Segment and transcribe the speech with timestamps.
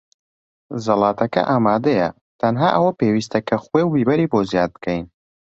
[0.83, 2.09] زەڵاتەکە ئامادەیە.
[2.41, 5.05] تەنها ئەوە پێویستە کە خوێ و بیبەری بۆ زیاد بکەین.